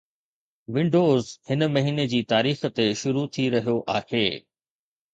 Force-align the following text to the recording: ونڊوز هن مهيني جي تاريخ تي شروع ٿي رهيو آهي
ونڊوز 0.77 1.25
هن 1.51 1.61
مهيني 1.77 2.05
جي 2.15 2.21
تاريخ 2.33 2.57
تي 2.81 2.87
شروع 3.05 3.27
ٿي 3.37 3.45
رهيو 3.59 3.79
آهي 3.99 4.27